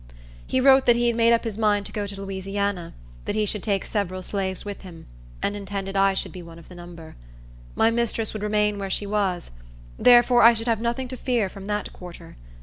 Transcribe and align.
He 0.47 0.59
wrote 0.59 0.87
that 0.87 0.95
he 0.95 1.05
had 1.05 1.15
made 1.15 1.31
up 1.31 1.43
his 1.43 1.59
mind 1.59 1.85
to 1.85 1.91
go 1.91 2.07
to 2.07 2.19
Louisiana; 2.19 2.95
that 3.25 3.35
he 3.35 3.45
should 3.45 3.61
take 3.61 3.85
several 3.85 4.23
slaves 4.23 4.65
with 4.65 4.81
him, 4.81 5.05
and 5.43 5.55
intended 5.55 5.95
I 5.95 6.15
should 6.15 6.31
be 6.31 6.41
one 6.41 6.57
of 6.57 6.69
the 6.69 6.73
number. 6.73 7.15
My 7.75 7.91
mistress 7.91 8.33
would 8.33 8.41
remain 8.41 8.79
where 8.79 8.89
she 8.89 9.05
was; 9.05 9.51
therefore 9.99 10.41
I 10.41 10.53
should 10.53 10.65
have 10.67 10.81
nothing 10.81 11.07
to 11.09 11.17
fear 11.17 11.49
from 11.49 11.67
that 11.67 11.93
quarter. 11.93 12.35